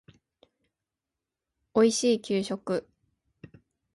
[1.75, 2.89] おいしい給食